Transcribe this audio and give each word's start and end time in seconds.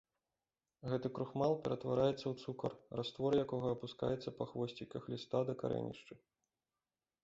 Гэты 0.93 1.07
крухмал 1.17 1.53
ператвараецца 1.67 2.15
ў 2.27 2.33
цукар, 2.45 2.71
раствор 3.03 3.31
якога 3.45 3.67
апускаецца 3.77 4.29
па 4.41 4.53
хвосціках 4.53 5.01
ліста 5.17 5.39
да 5.53 5.63
карэнішчы. 5.65 6.13